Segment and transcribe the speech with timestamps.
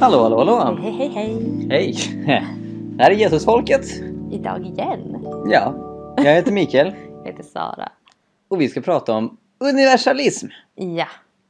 [0.00, 0.78] Hallå, hallå, hallå!
[0.82, 1.66] Hej, hej, hej!
[1.70, 1.94] Hej!
[2.96, 3.86] Det här är Jesusfolket.
[4.32, 5.26] Idag igen.
[5.50, 5.74] Ja,
[6.16, 6.86] jag heter Mikael
[7.24, 7.88] Jag heter Sara.
[8.48, 10.46] och vi ska prata om universalism.
[10.74, 11.06] Ja.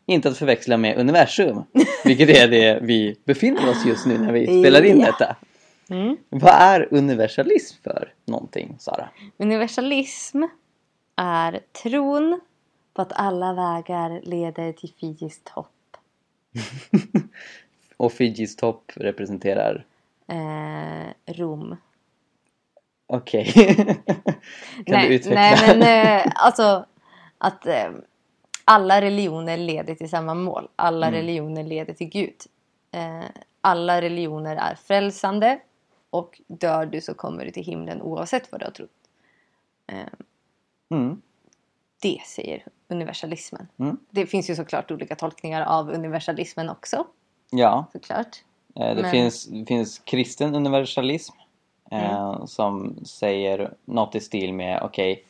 [0.06, 1.62] Inte att förväxla med universum,
[2.04, 5.06] vilket är det vi befinner oss just nu när vi spelar in Ja.
[5.06, 5.36] detta.
[5.90, 6.16] Mm.
[6.28, 9.08] Vad är universalism för någonting, Sara?
[9.38, 10.42] Universalism
[11.16, 12.40] är tron
[12.94, 15.68] på att alla vägar leder till Fijis topp.
[17.96, 19.86] Och Fijis topp representerar...
[20.28, 21.76] Eh, Rom.
[23.06, 23.52] Okej.
[23.54, 25.34] kan nej, du utveckla?
[25.40, 25.82] nej, men
[26.26, 26.86] eh, alltså
[27.38, 27.90] att eh,
[28.64, 30.68] alla religioner leder till samma mål.
[30.76, 31.20] Alla Mm.
[31.20, 32.34] religioner leder till Gud.
[32.92, 33.24] Eh,
[33.60, 35.58] alla religioner är frälsande
[36.10, 38.90] och dör du så kommer du till himlen oavsett vad du har trott.
[39.86, 40.06] Eh,
[40.90, 41.22] Mm.
[42.02, 43.68] det säger universalismen.
[43.78, 43.96] Mm.
[44.10, 47.06] Det finns ju såklart olika tolkningar av universalismen också.
[47.50, 48.42] Ja, Såklart.
[48.74, 51.34] Eh, Det, Men- finns, det finns kristen universalism
[51.90, 52.46] eh, Mm.
[52.46, 55.24] som säger något i stil med okej,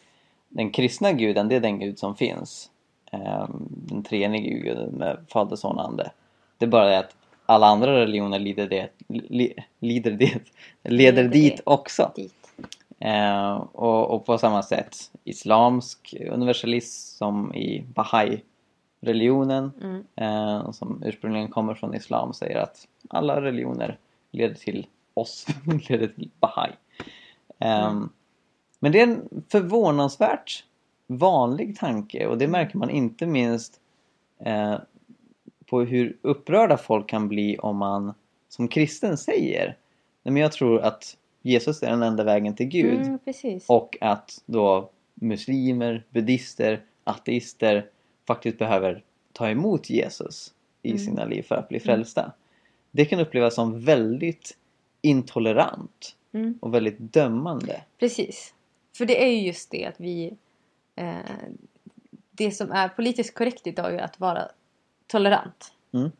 [0.48, 2.70] den kristna guden det är den gud som finns.
[3.12, 6.10] Eh, den treenige guden med Fader, Son och Ande.
[6.58, 10.34] Det är bara det att alla andra religioner lider det, li, lider det,
[10.82, 11.62] leder Leder dit det.
[11.66, 12.12] också.
[12.16, 12.34] Dit.
[12.98, 17.84] Eh, och, och på samma sätt islamsk universalism som i
[19.06, 20.04] Bahai-religionen Mm.
[20.16, 23.98] eh, som ursprungligen kommer från islam säger att alla religioner
[24.32, 25.46] leder till oss,
[25.88, 26.70] leder till Bahai.
[27.58, 28.08] Ehm, Mm.
[28.78, 30.64] Men det är en förvånansvärt
[31.06, 33.80] vanlig tanke och det märker man inte minst
[34.38, 34.74] eh,
[35.66, 38.14] på hur upprörda folk kan bli om man
[38.48, 39.76] som kristen säger
[40.22, 43.18] Nej, men jag tror att Jesus är den enda vägen till Gud Mm,
[43.68, 47.86] och att då muslimer, buddister, ateister
[48.26, 50.98] faktiskt behöver ta emot Jesus i Mm.
[51.04, 52.32] sina liv för att bli frälsta.
[52.90, 54.56] Det kan upplevas som väldigt
[55.02, 57.82] intolerant Mm, och väldigt dömande.
[57.98, 58.54] precis.
[58.96, 60.36] För det är ju just det att vi...
[60.96, 61.16] Eh,
[62.30, 64.48] det som är politiskt korrekt idag är att vara
[65.06, 65.72] tolerant.
[65.92, 66.10] Mm.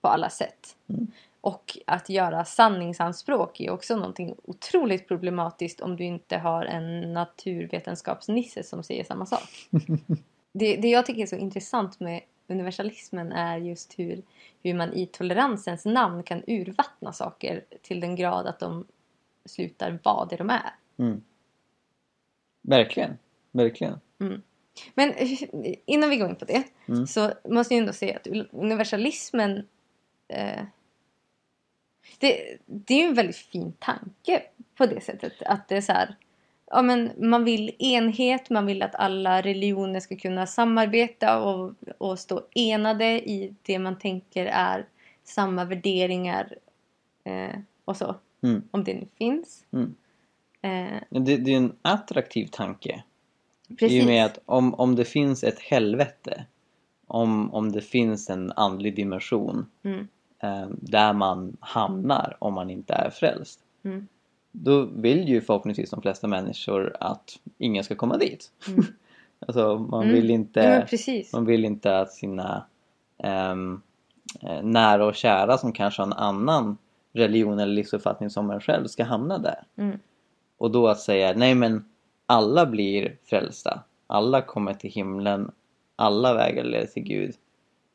[0.00, 0.76] På alla sätt.
[0.88, 1.06] Mm.
[1.40, 8.62] Och att göra sanningsanspråk är också någonting otroligt problematiskt om du inte har en naturvetenskapsnisse
[8.62, 9.68] som säger samma sak.
[10.52, 14.22] det, det jag tycker är så intressant med universalismen är just hur,
[14.62, 18.86] hur man i toleransens namn kan urvattna saker till den grad att de
[19.44, 20.74] slutar vara det de är.
[20.98, 21.22] Mm.
[22.62, 23.18] Verkligen,
[23.50, 24.00] verkligen.
[24.94, 25.42] Men eh,
[25.84, 27.06] innan vi går in på det Mm.
[27.06, 29.68] så måste jag ändå säga att universalismen
[30.28, 30.62] eh,
[32.18, 34.42] det, det är ju en väldigt fin tanke
[34.74, 36.16] på det sättet att det är så här
[36.72, 42.18] ja, men man vill enhet, man vill att alla religioner ska kunna samarbeta och, och
[42.18, 44.86] stå enade i det man tänker är
[45.24, 46.54] samma värderingar
[47.24, 48.16] eh, och så.
[48.42, 48.62] Mm.
[48.70, 49.64] Om det nu finns.
[49.72, 49.94] Mm.
[50.62, 53.02] Eh, Det, det är en attraktiv tanke.
[53.68, 54.02] I precis.
[54.02, 56.44] och med att om, om det finns ett helvete,
[57.06, 60.08] om, om det finns en andlig dimension Mm,
[60.42, 63.60] eh, där man hamnar om man inte är frälst.
[64.52, 68.50] Då vill ju förhoppningsvis de flesta människor att ingen ska komma dit.
[68.68, 68.84] Mm.
[69.46, 70.14] alltså man Mm.
[70.14, 71.32] vill ja, inte precis.
[71.32, 72.66] man vill inte att sina
[73.18, 73.54] eh,
[74.62, 76.76] nära och kära som kanske har en annan
[77.12, 79.62] religion eller livsuppfattning som en själv ska hamna där.
[79.76, 79.98] Mm,
[80.58, 81.84] Och då att säga nej men
[82.26, 83.82] alla blir frälsta.
[84.06, 85.50] Alla kommer till himlen.
[85.96, 87.34] Alla vägar leder till Gud.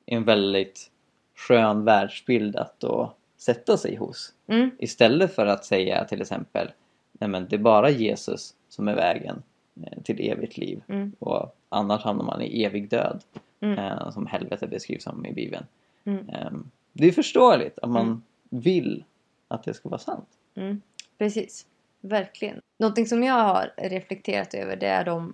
[0.05, 0.91] är en väldigt
[1.35, 4.33] skön världsbild att då sätta sig hos.
[4.47, 6.71] mm, Istället för att säga till exempel
[7.11, 9.43] nej men det är bara Jesus som är vägen
[9.83, 10.81] eh, till evigt liv.
[10.87, 13.23] mm, Och annars hamnar man i evig död.
[13.59, 15.65] mm, Eh, som helvetet beskrivs som i Bibeln.
[16.03, 16.29] mm.
[16.29, 18.21] Ehm, det är förståeligt att man Mm.
[18.49, 19.03] vill
[19.47, 20.27] att det ska vara sant.
[20.55, 20.81] Mm,
[21.17, 21.65] precis,
[22.01, 22.61] verkligen.
[22.77, 25.33] Någonting som jag har reflekterat över det är de,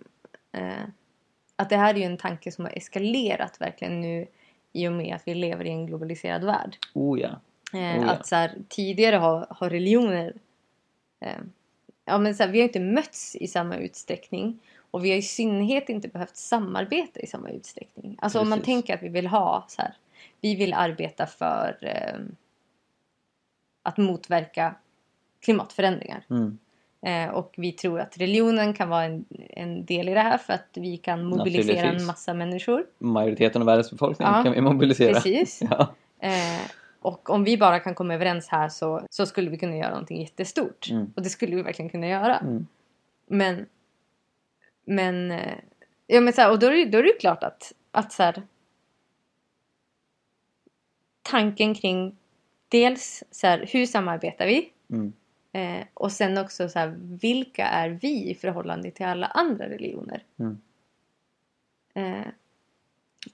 [0.52, 0.84] eh,
[1.56, 4.28] att det här är ju en tanke som har eskalerat verkligen nu
[4.74, 6.78] i och med att vi lever i en globaliserad värld.
[6.94, 7.30] Oh ja.
[7.74, 8.12] Eh, Oh ja.
[8.12, 10.34] Att så här, tidigare har, har religioner
[11.20, 11.38] eh,
[12.06, 14.60] ja, men så här, vi har inte mötts i samma utsträckning
[14.92, 18.18] och vi har i synnerhet inte behövt samarbeta i samma utsträckning.
[18.22, 18.74] Alltså om man Precis.
[18.74, 19.94] tänker att vi vill ha så här,
[20.42, 22.20] vi vill arbeta för eh,
[23.84, 24.76] att motverka
[25.42, 26.26] klimatförändringar.
[26.30, 26.58] Mm.
[27.06, 30.54] Eh, och vi tror att religionen kan vara en, en del i det här för
[30.54, 32.86] att vi kan mobilisera en massa människor.
[33.00, 35.14] Majoriteten av världens befolkning Ja, kan vi mobilisera.
[35.14, 35.62] Precis.
[35.70, 35.94] Ja.
[36.20, 36.62] Eh,
[37.06, 40.22] och om vi bara kan komma överens här så, så skulle vi kunna göra någonting
[40.22, 40.90] jättestort.
[40.92, 41.14] Mm.
[41.16, 42.38] Och det skulle vi verkligen kunna göra.
[42.38, 42.68] Mm.
[43.28, 43.66] Men,
[44.86, 45.58] men, eh,
[46.08, 48.12] ja, men så här, och då är, det, då är det ju klart att, att
[48.12, 48.44] så här,
[51.22, 52.18] tanken kring
[52.68, 54.72] dels så här, hur samarbetar vi?
[54.90, 55.14] Mm.
[55.52, 60.24] Eh, och sen också så här, vilka är vi i förhållande till alla andra religioner?
[60.40, 60.62] Mm.
[61.94, 62.28] Eh,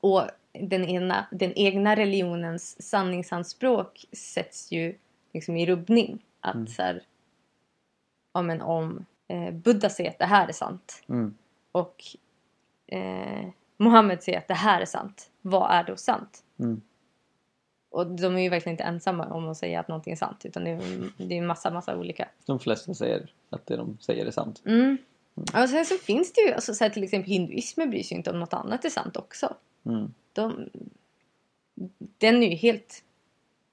[0.01, 0.21] och
[0.53, 4.95] den, ena, den egna religionens sanningsanspråk sätts ju
[5.33, 6.25] liksom i rubbning.
[6.41, 6.67] Att Mm.
[6.67, 7.03] så här,
[8.33, 11.35] ja, men om eh, Buddha säger att det här är sant Mm.
[11.71, 12.03] och
[12.87, 15.29] eh, Mohammed säger att det här är sant.
[15.41, 16.43] Vad är då sant?
[16.59, 16.81] Mm.
[17.91, 20.45] Och de är ju verkligen inte ensamma om att säga att någonting är sant.
[20.45, 22.29] Utan det är, det är massa, massa olika.
[22.45, 24.61] De flesta säger att det de säger är sant.
[24.65, 24.97] Mm.
[25.35, 28.31] Och sen så finns det ju, alltså, så här, till exempel hinduismen bryr sig inte
[28.31, 29.55] om något annat är sant också.
[29.85, 30.13] Mm.
[30.33, 30.69] De,
[32.17, 33.03] den är ju helt...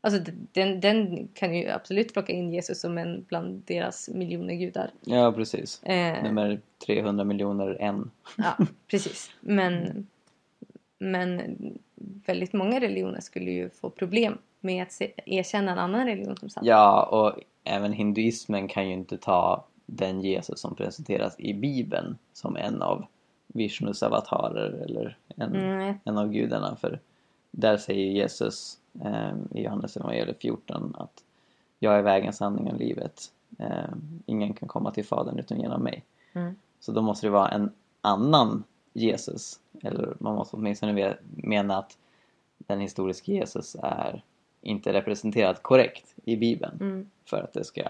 [0.00, 4.90] Alltså den, den kan ju absolut plocka in Jesus som en bland deras miljoner gudar.
[5.00, 5.82] Ja, precis.
[5.82, 8.10] Eh, Nummer 300 miljoner en.
[8.36, 8.56] ja,
[8.86, 9.30] precis.
[9.40, 10.06] Men,
[10.98, 11.40] men
[12.26, 16.48] väldigt många religioner skulle ju få problem med att se, erkänna en annan religion som
[16.48, 16.64] sann.
[16.66, 22.56] Ja, och även hinduismen kan ju inte ta den Jesus som presenteras i Bibeln som
[22.56, 23.06] en av
[23.56, 26.76] Vishnus avatarer eller en, Mm, en av gudarna.
[26.76, 27.00] För
[27.50, 31.24] där säger Jesus eh, i Johannes evangeliet 14 att
[31.78, 33.32] jag är vägen, sanningen och livet.
[33.58, 33.90] Eh,
[34.26, 36.04] ingen kan komma till Fadern utan genom mig.
[36.32, 37.70] mm, Så då måste det vara en
[38.00, 39.60] annan Jesus.
[39.82, 41.98] Eller man måste åtminstone mena att
[42.58, 44.22] den historiska Jesus är
[44.60, 47.10] inte representerad korrekt i Bibeln mm.
[47.24, 47.82] för att det ska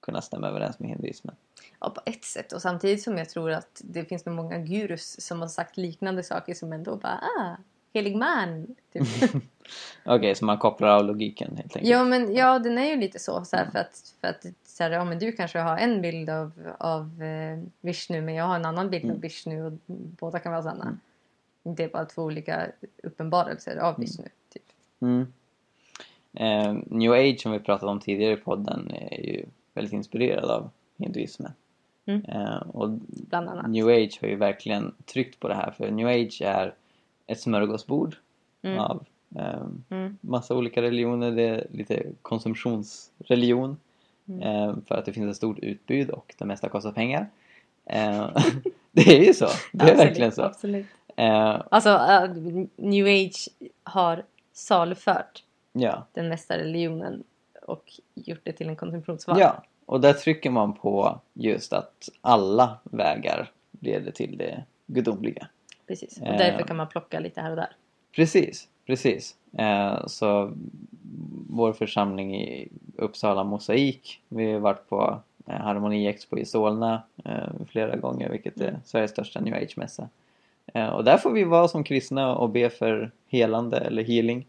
[0.00, 1.34] kunna stämma överens med hinduismen.
[1.80, 2.52] Ja, på ett sätt.
[2.52, 6.22] Och samtidigt som jag tror att det finns nog många gurus som har sagt liknande
[6.22, 7.56] saker som ändå bara ah,
[7.92, 8.66] helig man.
[8.92, 9.32] Typ.
[10.04, 11.90] Okej, så man kopplar av logiken helt enkelt.
[11.90, 13.44] ja, men ja, den är ju lite så.
[13.44, 16.30] så här, för att, för att så här, ja, men du kanske har en bild
[16.30, 19.20] av, av eh, Vishnu men jag har en annan bild av Mm.
[19.20, 20.84] Vishnu och båda kan vara sanna.
[20.84, 20.98] Mm.
[21.76, 22.66] Det är bara två olika
[23.02, 24.24] uppenbarelser av Vishnu.
[24.52, 24.62] Typ.
[25.00, 25.32] Mm.
[26.34, 30.70] Eh, New Age som vi pratade om tidigare i podden är ju väldigt inspirerad av
[30.96, 31.52] hinduismen.
[32.08, 32.24] Mm.
[32.24, 33.70] Eh, och Bland annat.
[33.70, 36.74] New Age har ju verkligen tryckt på det här för New Age är
[37.26, 38.16] ett smörgåsbord
[38.62, 38.78] Mm.
[38.78, 39.04] av
[39.36, 39.60] eh,
[39.90, 40.18] Mm.
[40.20, 41.30] massa olika religioner.
[41.30, 43.76] Det är lite konsumtionsreligion
[44.28, 44.42] Mm.
[44.42, 47.26] eh, för att det finns ett stort utbud och det mesta kostar pengar.
[47.86, 48.30] Eh,
[48.92, 49.46] det är ju så.
[49.72, 50.42] Det är Absolut, verkligen så.
[50.42, 50.86] Absolut.
[51.16, 52.30] Eh, Alltså, äh,
[52.76, 53.48] New Age
[53.82, 54.22] har
[54.52, 56.06] salufört ja.
[56.12, 57.22] den mesta religionen
[57.62, 59.38] och gjort det till en konsumtionsvara.
[59.38, 63.50] ja, och där trycker man på just att alla vägar
[63.80, 65.46] leder till det gudomliga.
[65.86, 66.20] Precis.
[66.20, 66.38] Och Eh.
[66.38, 67.70] därför kan man plocka lite här och där.
[68.14, 69.36] Precis, precis.
[69.58, 70.52] Eh, så
[71.50, 77.02] vår församling i Uppsala Mosaik, vi har varit på eh, Harmoni Expo i Solna
[77.70, 78.80] flera gånger, vilket är Mm.
[78.84, 80.08] Sveriges största new age-mässa.
[80.92, 84.46] Och där får vi vara som kristna och be för helande eller healing.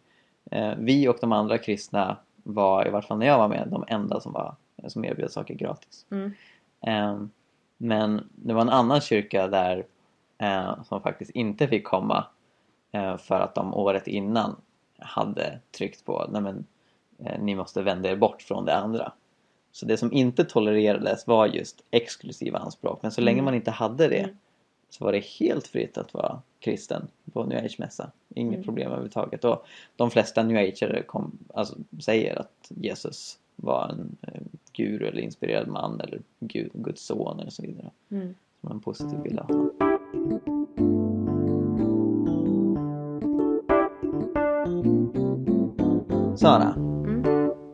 [0.77, 4.19] Vi och de andra kristna var, i vart fall när jag var med, de enda
[4.19, 4.55] som, var,
[4.87, 6.05] som erbjöd saker gratis.
[6.11, 6.31] Mm.
[6.81, 7.21] Eh,
[7.77, 9.85] men det var en annan kyrka där
[10.37, 12.25] eh, som faktiskt inte fick komma
[12.91, 14.55] eh, för att de året innan
[14.99, 16.65] hade tryckt på nej men,
[17.25, 19.11] eh, ni måste vända er bort från det andra.
[19.71, 22.99] Så det som inte tolererades var just exklusiva anspråk.
[23.01, 23.45] Men så länge Mm.
[23.45, 24.35] man inte hade det Mm.
[24.89, 28.11] så var det helt fritt att vara kristen på New Age-mässa.
[28.35, 28.63] Inget Mm.
[28.65, 29.45] problem överhuvudtaget.
[29.45, 29.65] Och
[29.95, 34.41] de flesta New Ageare kom, alltså, säger att Jesus var en eh,
[34.73, 37.91] guru eller inspirerad man eller Gud, Guds son eller så vidare.
[38.09, 38.35] Mm.
[38.61, 40.79] Som en positiv bild av honom.
[46.37, 47.23] Sara, Mm.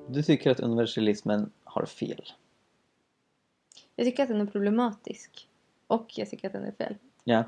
[0.09, 2.25] du tycker att universalismen har fel.
[3.95, 5.47] Jag tycker att den är problematisk.
[5.87, 6.95] Och jag tycker att den är fel.
[7.23, 7.43] Ja.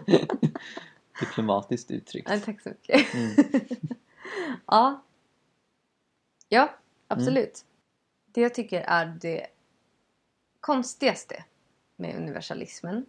[1.20, 2.30] Diplomatiskt uttryckt.
[2.30, 3.14] Ja, tack så mycket.
[3.14, 3.30] Mm.
[4.66, 5.02] ja.
[6.48, 6.74] Ja,
[7.10, 7.64] absolut.
[8.26, 9.46] Det jag tycker är det
[10.60, 11.44] konstigaste
[11.96, 13.06] med universalismen.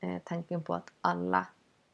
[0.00, 1.46] Eh, tanken på att alla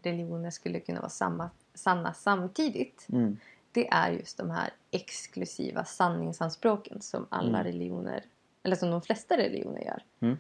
[0.02, 3.06] religioner skulle kunna vara samma, sanna samtidigt.
[3.12, 3.36] Mm.
[3.72, 7.64] Det är just de här exklusiva sanningsanspråken som alla Mm.
[7.64, 8.24] religioner,
[8.62, 10.02] eller som de flesta religioner gör.
[10.20, 10.36] Mm.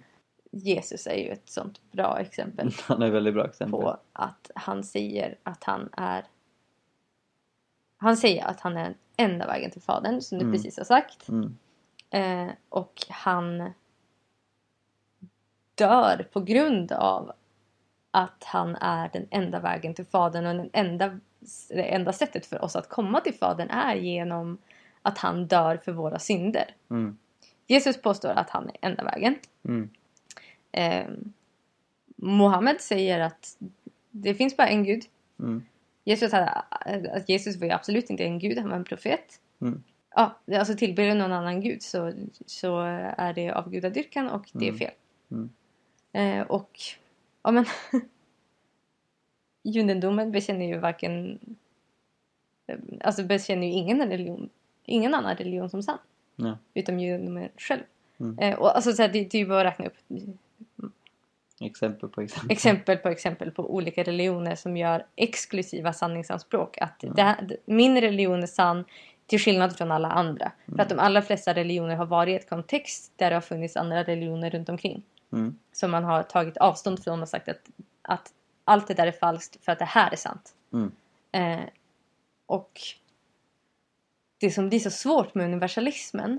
[0.52, 3.80] Jesus är ju ett sånt bra exempel Han är ett väldigt bra exempel.
[3.80, 6.24] på att han säger att han är
[7.96, 10.56] han säger att han är enda vägen till Fadern som du Mm.
[10.56, 11.28] precis har sagt.
[11.28, 11.56] Mm.
[12.10, 13.72] Eh, och han
[15.74, 17.32] dör på grund av
[18.10, 21.20] att han är den enda vägen till Fadern och den enda,
[21.68, 24.58] det enda sättet för oss att komma till Fadern är genom
[25.02, 26.74] att han dör för våra synder.
[26.90, 27.18] Mm.
[27.66, 29.34] Jesus påstår att han är enda vägen.
[29.64, 29.90] Mm.
[30.72, 31.06] Eh,
[32.16, 33.56] Mohammed säger att
[34.10, 35.02] det finns bara en gud.
[35.38, 35.62] Mm.
[36.10, 36.50] Jesus, hade,
[37.12, 39.40] att Jesus var ju absolut inte en gud, han var en profet.
[39.60, 39.82] Mm.
[40.14, 42.12] Ja, alltså tillber du någon annan gud så,
[42.46, 42.80] så
[43.16, 44.78] är det avgudadyrkan och det är Mm.
[44.78, 44.90] fel.
[45.30, 45.50] Mm.
[46.12, 46.70] Eh, och
[47.42, 47.64] ja men
[49.62, 51.38] judendomen bekänner ju varken
[52.66, 54.48] eh, alltså bekänner ju ingen religion
[54.84, 55.98] ingen annan religion som sann
[56.36, 56.58] Ja.
[56.74, 57.82] utom judendomen själv.
[58.20, 58.38] Mm.
[58.38, 59.96] Eh, och alltså så här, det, det är ju bara att räkna upp
[61.60, 62.50] Exempel på exempel.
[62.52, 66.78] exempel på exempel på olika religioner som gör exklusiva sanningsanspråk.
[66.78, 67.14] Att Mm.
[67.14, 68.84] det här, min religion är sann
[69.26, 70.52] till skillnad från alla andra.
[70.64, 70.80] För Mm.
[70.82, 74.02] att de allra flesta religioner har varit i ett kontext där det har funnits andra
[74.04, 75.02] religioner runt omkring.
[75.32, 75.58] Mm.
[75.72, 77.60] Som man har tagit avstånd från och sagt att,
[78.02, 78.32] att
[78.64, 80.54] allt det där är falskt för att det här är sant.
[80.72, 80.92] Mm.
[81.32, 81.66] Eh,
[82.46, 82.80] och
[84.38, 86.38] det som blir så svårt med universalismen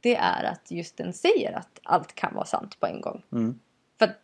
[0.00, 3.22] det är att just den säger att allt kan vara sant på en gång.
[3.32, 3.58] Mm.
[3.98, 4.20] För att,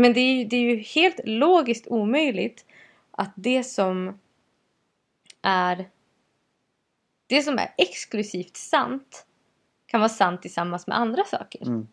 [0.00, 2.64] men det är, ju, det är ju helt logiskt omöjligt
[3.10, 4.18] att det som
[5.42, 5.90] är
[7.26, 9.26] det som är exklusivt sant
[9.86, 11.62] kan vara sant tillsammans med andra saker.
[11.62, 11.88] Mm.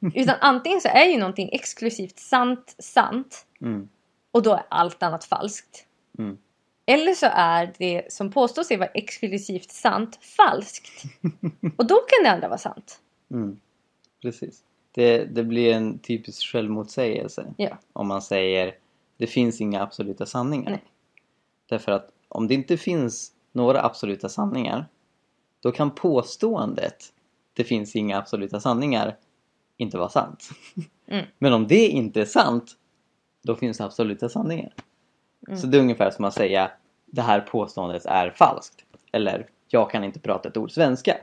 [0.14, 3.88] Utan antingen så är ju någonting exklusivt sant sant Mm.
[4.30, 5.86] och då är allt annat falskt.
[6.18, 6.38] Mm.
[6.86, 11.02] Eller så är det som påstås sig vara exklusivt sant falskt.
[11.76, 13.00] Och då kan det andra vara sant.
[13.30, 13.60] Mm.
[14.22, 14.62] Precis.
[14.92, 17.78] Det, det blir en typisk självmotsägelse Ja.
[17.92, 18.74] om man säger
[19.16, 20.70] det finns inga absoluta sanningar.
[20.70, 20.84] Nej.
[21.68, 24.86] Därför att om det inte finns några absoluta sanningar
[25.60, 27.12] då kan påståendet
[27.52, 29.16] det finns inga absoluta sanningar
[29.76, 30.50] inte vara sant.
[31.06, 31.26] Mm.
[31.38, 32.76] Men om det inte är sant
[33.42, 34.74] då finns det absoluta sanningar.
[35.46, 35.58] Mm.
[35.58, 36.70] Så det är ungefär som att säga
[37.06, 38.84] det här påståendet är falskt.
[39.12, 41.16] Eller jag kan inte prata ett ord svenska.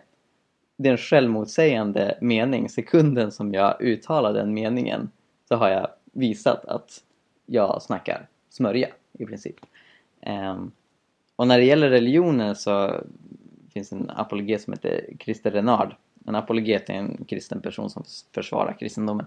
[0.78, 2.70] Det är en självmotsägande mening.
[2.70, 5.10] Sekunden som jag uttalar den meningen
[5.48, 7.04] så har jag visat att
[7.46, 9.56] jag snackar smörja i princip.
[10.26, 10.72] Um,
[11.36, 13.02] och när det gäller religioner så
[13.74, 15.96] finns en apologet som heter Christer Renard.
[16.26, 18.04] En apologet är en kristen person som
[18.34, 19.26] försvarar kristendomen.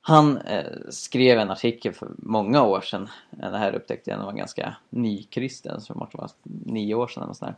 [0.00, 3.08] Han eh, skrev en artikel för många år sedan.
[3.42, 6.94] Eh, det här upptäckte jag när jag var ganska nykristen, så det måste vara nio
[6.94, 7.54] år sedan eller sådär.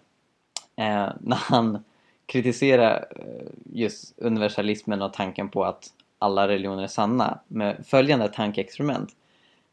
[0.77, 1.85] Eh, när han
[2.29, 9.11] kritisera eh, just universalismen och tanken på att alla religioner är sanna med följande tankeexperiment.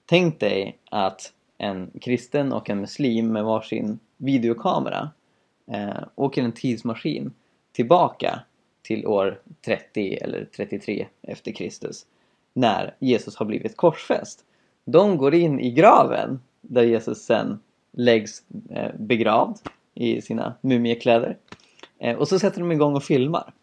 [0.05, 5.09] Tänk dig att en kristen och en muslim med varsin videokamera
[5.71, 7.33] eh, åker en tidsmaskin
[7.71, 8.39] tillbaka
[8.81, 12.05] till år 30 eller 33 efter Kristus
[12.53, 14.45] när Jesus har blivit korsfäst.
[14.85, 17.59] De går in i graven där Jesus sen
[17.91, 19.57] läggs eh, begravd
[19.93, 21.37] i sina mumiekläder.
[22.05, 23.53] Eh, och så sätter de igång och filmar.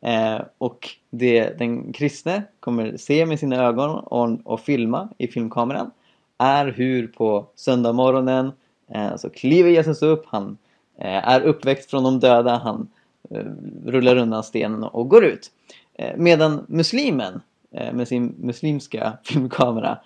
[0.00, 5.90] Eh, och det den kristne kommer se med sina ögon och, och filma i filmkameran
[6.38, 8.52] är hur på söndagmorgonen
[8.88, 10.58] eh, så kliver Jesus upp, han
[10.98, 12.88] eh, är uppväckt från de döda, han
[13.30, 13.44] eh,
[13.86, 15.50] rullar undan stenen och går ut.
[15.94, 19.98] Eh, medan muslimen eh, med sin muslimska filmkamera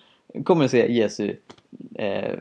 [0.43, 1.35] kommer att se Jesu
[1.95, 2.39] eh,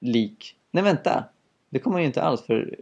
[0.00, 0.56] lik.
[0.70, 1.24] Nej vänta,
[1.70, 2.76] det kommer ju inte alls för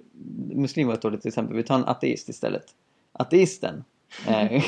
[0.55, 1.57] muslim var ett dåligt exempel.
[1.57, 2.65] Vi tar en ateist istället.
[3.13, 3.85] Ateisten
[4.29, 4.63] eh,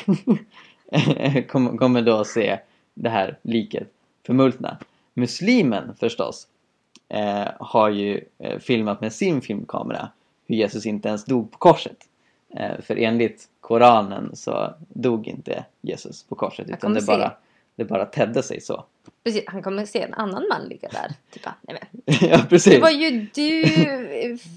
[1.48, 2.58] kommer, kommer då att se
[2.94, 3.88] det här liket
[4.26, 4.78] förmultna.
[5.14, 6.48] Muslimen förstås
[7.08, 10.08] eh, har ju eh, filmat med sin filmkamera
[10.46, 11.96] hur Jesus inte ens dog på korset.
[12.56, 17.30] Eh, för enligt Koranen så dog inte Jesus på korset utan det se.
[17.76, 18.84] Det bara tedde sig så.
[19.24, 21.12] Precis, han kommer se en annan man ligga där.
[21.30, 22.02] Typ, nej men.
[22.30, 22.74] ja precis!
[22.74, 23.62] Det var ju du,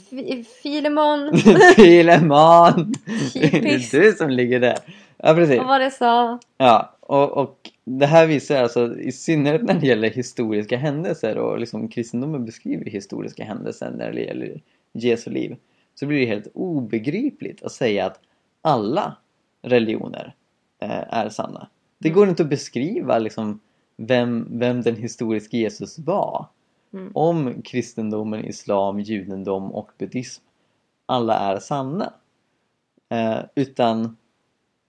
[0.09, 1.37] Fi- Filemon.
[1.75, 2.93] Filemon!
[3.33, 4.77] Det är du som ligger där.
[5.17, 5.57] Ja precis.
[5.57, 6.39] Vad var det sa?
[6.57, 11.59] Ja, och, och det här visar alltså i synnerhet när det gäller historiska händelser och
[11.59, 14.61] liksom kristendomen beskriver historiska händelser när det gäller
[14.93, 15.55] Jesu liv.
[15.95, 18.19] Så blir det helt obegripligt att säga att
[18.61, 19.15] alla
[19.61, 20.35] religioner
[20.81, 21.67] eh, är sanna.
[21.97, 23.59] Det går inte att beskriva liksom
[23.97, 26.45] vem, vem den historiska Jesus var.
[26.93, 27.11] Mm.
[27.15, 30.43] Om kristendomen, islam, judendom och buddhism
[31.07, 32.13] alla är sanna.
[33.09, 34.17] Eh, utan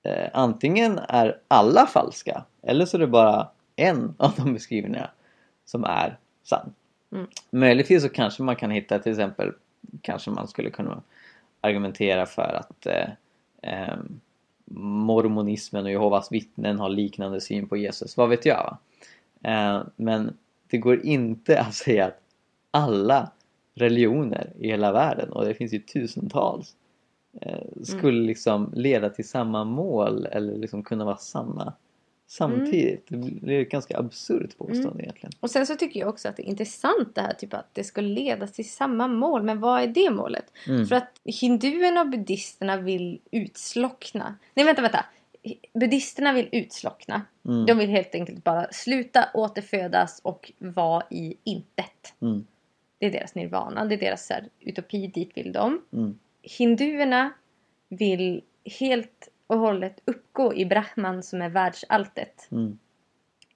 [0.02, 5.10] eh, antingen är alla falska eller så är det bara en av de beskrivningarna
[5.64, 6.74] som är sann.
[7.12, 7.26] Mm.
[7.50, 9.52] Möjligtvis så kanske man kan hitta till exempel
[10.02, 11.02] kanske man skulle kunna
[11.60, 13.08] argumentera för att eh,
[13.62, 13.96] eh,
[14.70, 18.16] mormonismen och Jehovas vittnen har liknande syn på Jesus.
[18.16, 18.56] Vad vet jag?
[18.56, 18.78] Va?
[19.50, 20.36] Eh, men
[20.70, 22.20] det går inte att säga att
[22.70, 23.30] alla
[23.74, 26.76] religioner i hela världen, och det finns ju tusentals,
[27.40, 31.72] eh, skulle liksom leda till samma mål eller liksom kunna vara sanna
[32.30, 33.06] samtidigt.
[33.08, 35.00] Det blir ett ganska absurt påstående Mm.
[35.00, 35.32] egentligen.
[35.40, 37.84] Och sen så tycker jag också att det är intressant det här typ att det
[37.84, 39.42] ska leda till samma mål.
[39.42, 40.44] Men vad är det målet?
[40.66, 40.86] Mm.
[40.86, 44.34] För att hinduerna och buddhisterna vill utslockna.
[44.54, 45.04] Nej vänta, vänta.
[45.74, 47.22] Buddhisterna vill utslockna.
[47.44, 47.66] Mm.
[47.66, 52.14] De vill helt enkelt bara sluta återfödas och vara i intet.
[52.20, 52.46] Mm.
[52.98, 55.82] Det är deras nirvana, det är deras här, utopi, dit vill de.
[55.92, 56.18] Mm.
[56.42, 57.32] Hinduerna
[57.88, 58.42] vill
[58.80, 62.48] helt och hållet uppgå i Brahman som är världsalltet.
[62.50, 62.78] Mm.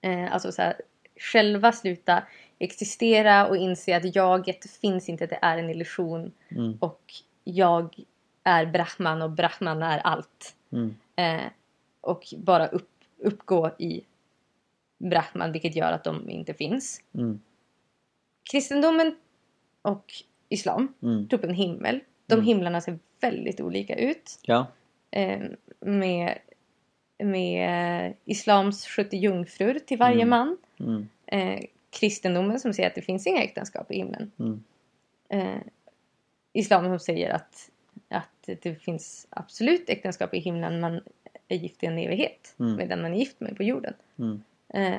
[0.01, 0.75] Eh, alltså så här,
[1.17, 2.23] själva sluta
[2.59, 6.31] existera och inse att jaget finns inte, det är en illusion.
[6.49, 6.77] Mm.
[6.79, 7.95] Och jag
[8.43, 10.55] är Brahman och Brahman är allt.
[10.71, 10.95] Mm.
[11.15, 11.51] Eh,
[12.01, 14.03] och bara upp, uppgå i
[14.97, 17.01] Brahman vilket gör att de inte finns.
[17.13, 17.39] Mm.
[18.51, 19.15] Kristendomen
[19.81, 20.13] och
[20.49, 21.27] Islam Mm.
[21.27, 21.99] tror på en himmel.
[22.25, 22.45] De Mm.
[22.45, 24.39] himlarna ser väldigt olika ut.
[24.41, 24.67] Ja.
[25.15, 25.39] Eh,
[25.79, 26.37] med,
[27.23, 30.29] med eh, Islams 70 jungfrur till varje Mm.
[30.29, 30.57] man.
[30.79, 31.07] Mm.
[31.25, 34.31] Eh, kristendomen som säger att det finns inga äktenskap i himlen.
[34.39, 34.63] Mm.
[35.29, 35.61] Eh,
[36.53, 37.69] Islam som säger att,
[38.09, 40.79] att det finns absolut äktenskap i himlen.
[40.79, 41.01] Man
[41.47, 42.75] är gift i en evighet Mm.
[42.75, 43.93] med den man är gift med på jorden.
[44.19, 44.41] Mm.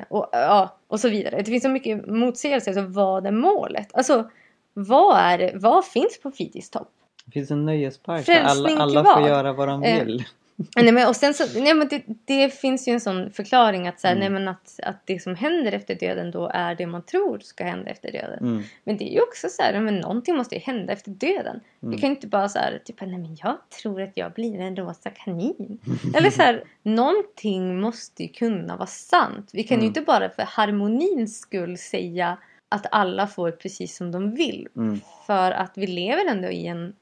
[0.08, 1.36] Och, ja, och så vidare.
[1.36, 2.70] Det finns så mycket motsägelser.
[2.70, 3.94] Alltså, vad är målet?
[3.94, 4.30] Alltså,
[4.72, 6.90] vad, är, vad finns på Fitistopp?
[7.24, 10.24] Det finns en nöjespark där alla, alla får göra vad de Eh, vill.
[10.76, 14.00] Nej, men, och sen så, nej, men det, det finns ju en sån förklaring att,
[14.00, 14.32] så här, Mm.
[14.32, 17.64] nej, men att, att det som händer efter döden då är det man tror ska
[17.64, 18.38] hända efter döden.
[18.38, 18.62] Mm.
[18.84, 21.60] Men det är ju också så här, men någonting måste ju hända efter döden.
[21.82, 21.94] Mm.
[21.94, 24.60] Du kan ju inte bara så här, typ, nej men jag tror att jag blir
[24.60, 25.78] en rosa kanin.
[26.16, 29.50] Eller så här, någonting måste ju kunna vara sant.
[29.52, 29.86] Vi kan ju Mm.
[29.86, 32.36] inte bara för harmonins skull säga
[32.68, 34.68] att alla får precis som de vill.
[34.76, 35.00] Mm.
[35.26, 36.92] För att vi lever ändå i en,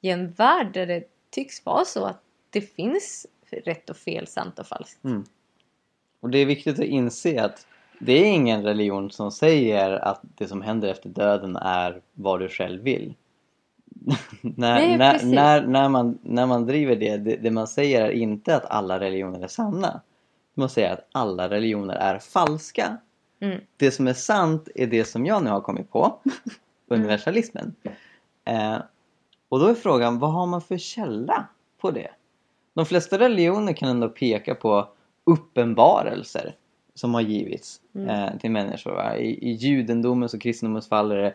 [0.00, 4.58] i en värld där det tycks vara så att det finns rätt och fel, sant
[4.58, 5.04] och falskt.
[5.04, 5.24] Mm.
[6.20, 7.66] Och det är viktigt att inse att
[7.98, 12.48] det är ingen religion som säger att det som händer efter döden är vad du
[12.48, 13.14] själv vill.
[14.40, 18.10] när, Nej, när, när, när, man, när man driver det, det, det man säger är
[18.10, 20.00] inte att alla religioner är sanna.
[20.54, 22.96] Man säger att alla religioner är falska.
[23.40, 23.60] Mm.
[23.76, 26.20] Det som är sant är det som jag nu har kommit på,
[26.88, 27.74] universalismen.
[28.44, 28.76] Eh,
[29.48, 31.46] och då är frågan, vad har man för källa
[31.78, 32.10] på det?
[32.74, 34.88] De flesta religioner kan ändå peka på
[35.24, 36.54] uppenbarelser
[36.94, 38.08] som har givits Mm.
[38.08, 38.92] eh, till människor.
[38.92, 39.16] Va?
[39.16, 41.34] I, I judendomens och kristendomens fall är det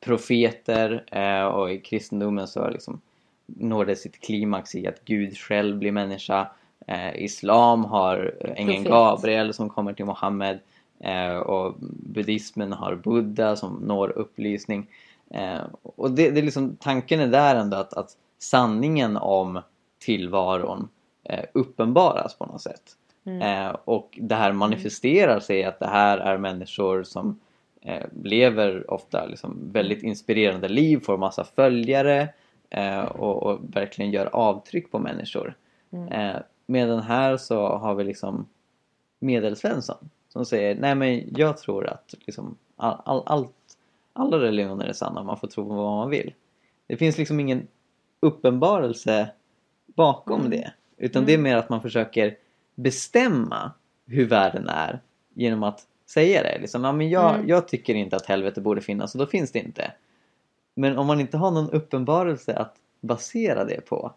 [0.00, 3.00] profeter eh, och i kristendomen så liksom
[3.46, 6.46] når det sitt klimax i att Gud själv blir människa.
[6.86, 8.84] Eh, Islam har eh, ängeln.
[8.84, 10.58] Gabriel som kommer till Mohammed
[11.00, 14.86] eh, och buddhismen har Buddha som når upplysning.
[15.30, 19.60] Eh, och det, det är liksom, tanken är där ändå att, att sanningen om
[19.98, 20.88] tillvaron
[21.24, 22.82] eh, uppenbaras på något sätt.
[23.26, 23.42] Mm.
[23.42, 27.40] Eh, och det här manifesterar sig att det här är människor som
[27.80, 32.28] eh, lever ofta liksom väldigt inspirerande liv, får massa följare
[32.70, 35.56] eh, och, och verkligen gör avtryck på människor.
[35.92, 36.08] Mm.
[36.08, 38.46] Eh, medan här så har vi liksom
[39.20, 43.54] Medelsvensson som säger nej men jag tror att liksom all, all, allt,
[44.16, 46.34] alla religioner är sanna, man får tro på vad man vill.
[46.86, 47.66] Det finns liksom ingen
[48.20, 49.30] uppenbarelse
[49.86, 50.50] bakom Mm.
[50.50, 50.72] det.
[50.96, 51.26] Utan Mm.
[51.26, 52.36] det är mer att man försöker
[52.74, 53.72] bestämma
[54.06, 55.00] hur världen är
[55.34, 56.58] genom att säga det.
[56.60, 57.48] Liksom, ja, men jag, Mm.
[57.48, 59.92] jag tycker inte att helvete borde finnas och då finns det inte.
[60.74, 64.12] Men om man inte har någon uppenbarelse att basera det på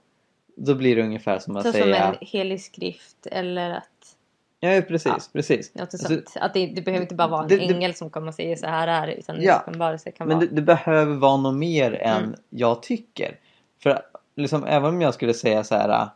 [0.56, 2.04] då blir det ungefär som att Så som säga...
[2.08, 4.17] en helig skrift eller att
[4.60, 5.20] Ja, precis, Ja.
[5.34, 5.76] precis.
[5.76, 6.40] Något Alltså.
[6.40, 8.56] Att det, det behöver inte bara vara en Det- det- ängel som kommer och säger
[8.56, 9.08] så här är.
[9.08, 9.54] Utan Ja.
[9.54, 10.48] en uppenbarelse kan Men vara...
[10.50, 12.36] det, det behöver vara något mer än Mm.
[12.50, 13.40] jag tycker.
[13.84, 14.02] För
[14.36, 16.10] liksom, även om jag skulle säga så här.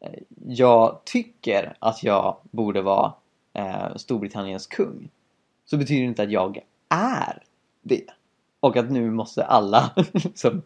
[0.00, 0.10] eh,
[0.46, 3.12] Jag tycker att jag borde vara
[3.52, 5.08] eh, Storbritanniens kung.
[5.66, 7.42] Så betyder det inte att jag är
[7.82, 8.04] det.
[8.60, 10.62] Och att nu måste alla liksom,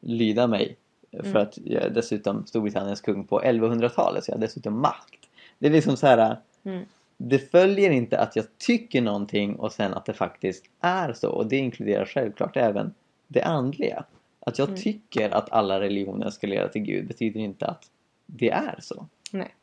[0.00, 0.76] lyda mig.
[1.12, 1.42] För Mm.
[1.42, 4.24] att jag är dessutom Storbritanniens kung på 1100-talet.
[4.24, 5.14] Så jag har dessutom makt.
[5.58, 6.36] Det är liksom så här.
[6.64, 6.84] Mm.
[7.16, 11.30] Det följer inte att jag tycker någonting och sen att det faktiskt är så.
[11.30, 12.94] Och det inkluderar självklart även
[13.28, 14.04] det andliga.
[14.40, 14.80] Att jag Mm.
[14.80, 17.90] tycker att alla religioner ska leda till Gud betyder inte att
[18.26, 19.06] det är så.
[19.32, 19.54] Nej.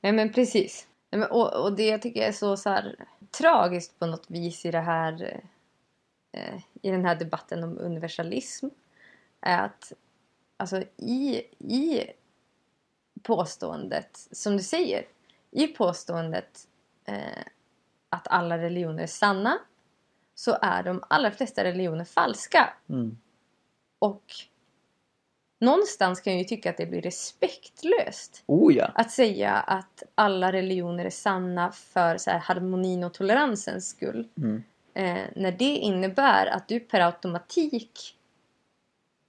[0.00, 0.88] Nej men precis.
[1.10, 2.96] Nej, men, och, och det jag tycker är så, så här,
[3.38, 5.40] tragiskt på något vis i det här
[6.32, 8.66] eh, i den här debatten om universalism
[9.40, 9.92] är att
[10.56, 12.02] alltså i, i
[13.22, 15.04] påståendet, som du säger,
[15.56, 16.68] i påståendet
[17.04, 17.42] eh,
[18.08, 19.58] att alla religioner är sanna
[20.34, 22.74] så är de allra flesta religioner falska.
[22.88, 23.18] Mm.
[23.98, 24.24] Och
[25.60, 28.90] någonstans kan jag ju tycka att det blir respektlöst Oh ja!
[28.94, 34.28] att säga att alla religioner är sanna för så här, harmonin och toleransens skull.
[34.36, 34.62] Mm.
[34.94, 38.16] Eh, när det innebär att du per automatik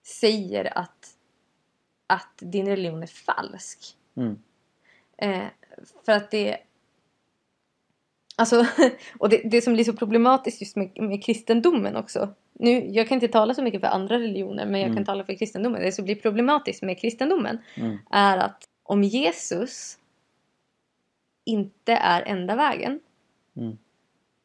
[0.04, 1.16] säger att,
[2.08, 3.98] att din religion är falsk.
[4.16, 4.40] Mm.
[5.18, 5.48] Eh,
[6.06, 6.58] för att det...
[8.36, 8.66] Alltså,
[9.20, 12.30] och det, det som blir så problematiskt just med, med kristendomen också.
[12.54, 14.96] Nu, jag kan inte tala så mycket för andra religioner men jag Mm.
[14.96, 15.82] kan tala för kristendomen.
[15.82, 17.98] Det som blir problematiskt med kristendomen Mm.
[18.12, 19.98] är att om Jesus
[21.46, 23.00] inte är enda vägen,
[23.58, 23.78] Mm.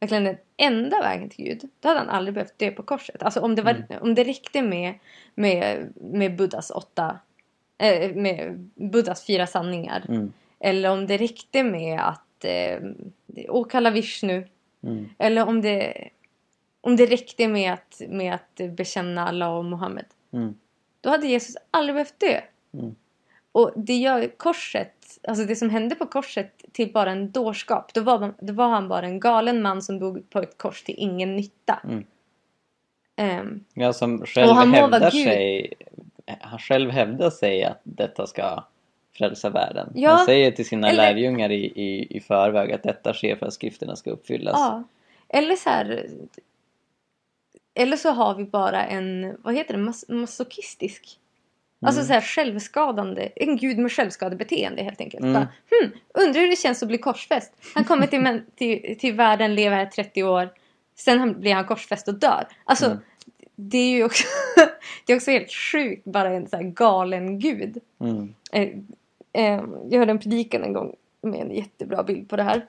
[0.01, 3.23] verkligen den enda vägen till Gud, då hade han aldrig behövt dö på korset.
[3.23, 4.95] Alltså om det, var, om det räckte med,
[5.35, 7.19] med, med Buddhas åtta,
[7.79, 10.33] eh, med Buddhas fyra sanningar, Mm.
[10.63, 12.79] Eller om det räckte med att eh,
[13.49, 14.49] åkalla Vishnu,
[14.85, 15.09] Mm.
[15.19, 16.09] eller om det,
[16.81, 20.55] om det räckte med att, med att bekänna Allah och Muhammed, Mm.
[21.01, 22.41] då hade Jesus aldrig behövt dö.
[22.75, 22.95] Mm.
[23.53, 24.95] Och det gör korset,
[25.29, 27.95] alltså det som hände på korset till bara en dårskap.
[27.95, 30.83] Då var, man, då var han bara en galen man som dog på ett kors
[30.83, 31.81] till ingen nytta.
[33.17, 35.73] Ehm, Ja, som själv hävdar sig
[36.41, 38.65] Han själv hävdar sig att detta ska
[39.17, 39.93] frälsa världen.
[39.95, 43.47] Ja, Han säger till sina eller- lärjungar i, i, i förväg att detta sker för
[43.47, 44.55] att skrifterna ska uppfyllas.
[44.57, 44.83] ja.
[45.29, 46.07] Eller så här...
[47.75, 51.19] Eller så har vi bara en, vad heter det, mas- masochistisk.
[51.87, 52.07] Alltså Mm.
[52.09, 55.21] så här självskadande, en gud med självskadebeteende helt enkelt.
[55.23, 55.33] Mm.
[55.35, 57.53] Bara, hmm, undrar hur det känns att bli korsfäst.
[57.75, 60.49] Han kommer till, till, till världen, lever här 30 år.
[60.97, 62.47] Sen han- blir han korsfäst och dör.
[62.65, 62.99] Alltså, Mm.
[63.57, 64.25] det är ju också,
[65.07, 67.79] det är också helt sjukt, bara en så galen gud.
[68.01, 68.35] Mm.
[69.33, 72.67] Eh, eh, jag hörde en predikan en gång med en jättebra bild på det här.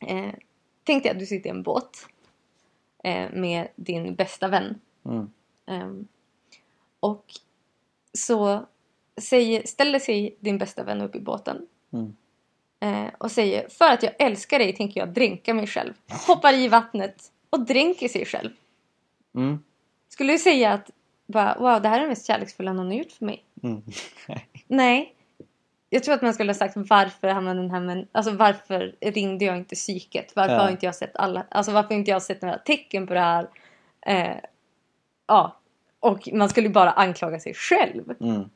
[0.00, 0.30] Eh,
[0.84, 2.06] tänk dig att du sitter i en båt
[3.04, 4.80] eh, med din bästa vän.
[5.04, 5.30] Mm.
[5.66, 6.08] Ehm,
[7.00, 7.24] och
[8.12, 8.66] så
[9.20, 12.16] säger, ställer sig din bästa vän upp i båten Mm.
[12.80, 15.92] eh, och säger för att jag älskar dig tänker jag dränka mig själv.
[16.26, 18.50] Hoppar i vattnet och dränker sig själv.
[19.34, 19.58] Mm.
[20.08, 20.90] Skulle du säga att
[21.26, 23.44] bara, wow, det här är det mest kärleksfulla någon har gjort för mig?
[23.62, 23.82] Mm.
[24.66, 25.15] Nej.
[25.90, 29.44] Jag tror att man skulle ha sagt varför hamnade den här men alltså varför ringde
[29.44, 30.36] jag inte psyket?
[30.36, 30.60] Varför Ja.
[30.62, 33.20] har inte jag sett alla, alltså varför har inte jag sett några tecken på det
[33.20, 33.48] här?
[34.06, 34.36] Eh,
[35.26, 35.56] ja.
[36.00, 38.14] Och man skulle bara anklaga sig själv.
[38.20, 38.50] Mm.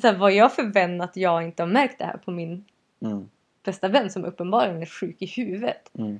[0.00, 2.64] Så här, vad jag för vän att jag inte har märkt det här på min
[3.02, 3.30] Mm.
[3.64, 5.90] bästa vän som uppenbarligen är sjuk i huvudet.
[5.98, 6.18] Mm.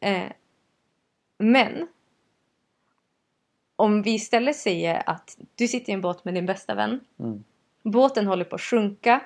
[0.00, 0.32] Eh,
[1.38, 1.88] men
[3.76, 7.00] om vi istället säger att du sitter i en båt med din bästa vän.
[7.18, 7.44] Mm.
[7.82, 9.20] Båten håller på att sjunka.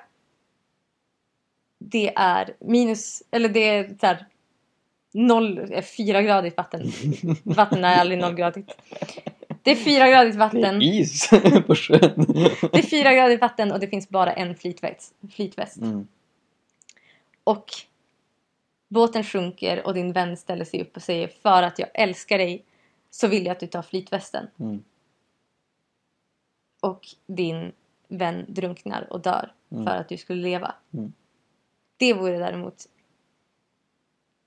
[1.79, 4.25] Det är minus, eller det är så här
[5.13, 6.91] noll, eh, fyragradigt vatten.
[7.43, 8.71] Vatten är aldrig nollgradigt.
[9.63, 10.81] Det är fyragradigt Det vatten.
[10.81, 11.29] är is
[11.67, 12.25] på sjön.
[12.71, 15.13] Det är fyragradigt vatten och det finns bara en flytväst.
[15.31, 15.77] flytväst.
[15.77, 16.07] Mm.
[17.43, 17.65] Och
[18.89, 22.65] båten sjunker och din vän ställer sig upp och säger för att jag älskar dig
[23.09, 24.47] så vill jag att du tar flytvästen.
[24.59, 24.83] Mm.
[26.79, 27.71] Och din
[28.07, 29.85] vän drunknar och dör Mm.
[29.85, 30.75] för att du skulle leva.
[31.97, 32.85] Det vore däremot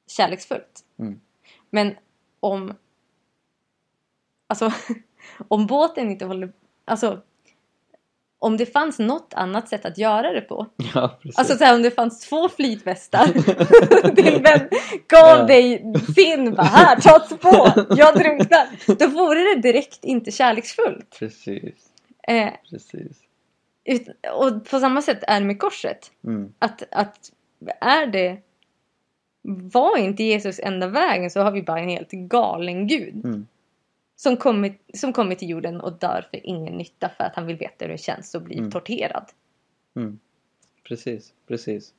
[0.07, 0.81] kärleksfullt.
[0.99, 1.21] Mm.
[1.71, 1.95] Men
[2.41, 2.75] om
[4.47, 4.73] alltså
[5.49, 6.53] om båten inte håller
[6.85, 7.21] alltså
[8.39, 10.67] om det fanns något annat sätt att göra det på.
[10.95, 11.19] Ja.
[11.35, 13.27] Alltså så här, om det fanns två flytvästar.
[14.15, 14.69] Din vän
[15.09, 15.43] gav Ja.
[15.47, 16.55] dig sin.
[16.55, 17.85] Bara, här, ta två.
[17.97, 18.95] Jag drunknar.
[18.99, 21.17] Då vore det direkt inte kärleksfullt.
[21.19, 21.75] precis.
[22.23, 23.19] Eh, Precis.
[23.85, 26.11] ut, och på samma sätt är det med korset.
[26.25, 26.53] Mm.
[26.59, 27.33] Att, att
[27.81, 28.39] är det...
[29.43, 33.25] Var inte Jesus enda vägen så har vi bara en helt galen gud.
[33.25, 33.47] Mm.
[34.17, 37.57] Som kommer, som kommer till jorden och dör för ingen nytta för att han vill
[37.57, 38.71] veta hur det känns att bli Mm.
[38.71, 39.25] torterad.
[39.97, 40.19] Mm.
[40.89, 41.95] Precis, precis.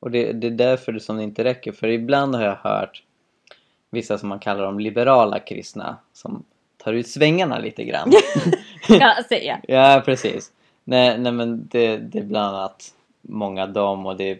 [0.00, 1.72] Och det, det är därför som det inte räcker.
[1.72, 3.02] För ibland har jag hört
[3.90, 6.44] vissa som man kallar de liberala kristna som
[6.76, 8.12] tar ut svängarna lite grann.
[8.86, 9.60] Kan jag säga.
[9.68, 10.52] ja, precis.
[10.84, 12.94] Nej, nej men det, det är bland annat
[13.28, 14.38] många av dem och det är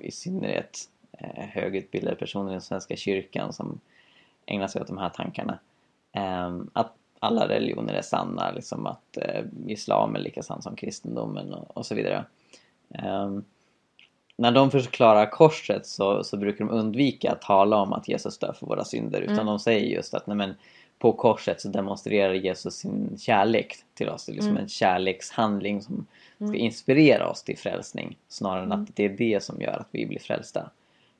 [0.00, 0.78] i synnerhet
[1.12, 3.80] eh, högutbildade personer i den Svenska kyrkan som
[4.46, 5.58] ägnar sig åt de här tankarna.
[6.12, 11.54] Ehm, att alla religioner är sanna, liksom att eh, islam är lika sann som kristendomen
[11.54, 12.24] och, så vidare.
[12.94, 13.44] Ehm,
[14.36, 18.52] när de förklarar korset så, så brukar de undvika att tala om att Jesus dör
[18.52, 19.46] för våra synder utan Mm.
[19.46, 20.54] de säger just att nej, men,
[20.98, 24.26] på korset så demonstrerar Jesus sin kärlek till oss.
[24.26, 24.62] Det är liksom Mm.
[24.62, 26.06] en kärlekshandling som
[26.38, 26.60] ska Mm.
[26.60, 28.82] inspirera oss till frälsning snarare än Mm.
[28.82, 30.70] att det är det som gör att vi blir frälsta.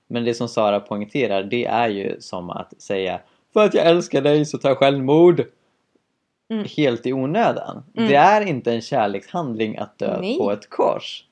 [0.07, 3.21] Men det som Sara poängterar det är ju som att säga
[3.53, 5.45] För att jag älskar dig så tar jag självmord.
[6.51, 6.65] Mm.
[6.77, 7.85] helt i onödan.
[7.97, 8.09] Mm.
[8.09, 10.39] Det är inte en kärlekshandling att dö Nej.
[10.39, 11.25] på ett kors.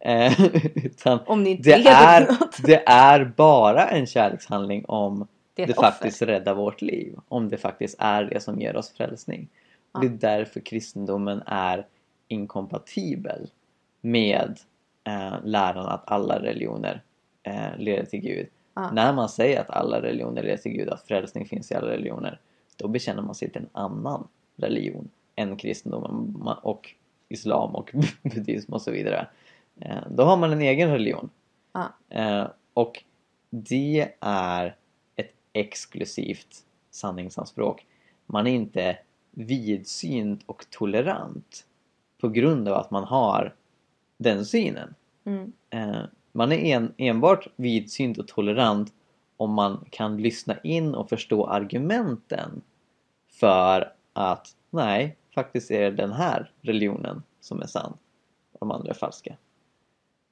[0.00, 0.40] Eh,
[0.74, 2.28] utan det det är,
[2.66, 7.16] det är bara en kärlekshandling om Det det faktiskt räddar vårt liv.
[7.28, 9.48] Om det faktiskt är det som ger oss frälsning.
[9.94, 10.00] Ja.
[10.00, 11.86] Det är därför kristendomen är
[12.32, 13.50] inkompatibel
[14.00, 14.60] med
[15.04, 17.02] eh, läran att alla religioner
[17.42, 18.46] eh, leder till Gud.
[18.74, 18.90] Ja.
[18.92, 22.40] När man säger att alla religioner leder till Gud, att frälsning finns i alla religioner,
[22.76, 26.94] då bekänner man sig till en annan religion än kristendomen Ma- och
[27.28, 27.90] islam och
[28.22, 29.26] buddhism och så vidare.
[29.80, 31.30] Eh, då har man en egen religion.
[31.72, 31.88] Ja.
[32.08, 33.04] Eh, och
[33.50, 34.76] det är
[35.16, 37.86] ett exklusivt sanningsanspråk.
[38.26, 38.98] Man är inte
[39.30, 41.66] vidsynt och tolerant
[42.22, 43.54] på grund av att man har
[44.16, 44.94] den synen.
[45.24, 45.52] Mm.
[45.70, 48.92] Eh, man är en, enbart vidsynt och tolerant
[49.36, 52.62] om man kan lyssna in och förstå argumenten
[53.30, 57.96] för att nej, faktiskt är det den här religionen som är sann
[58.52, 59.36] och de andra är falska.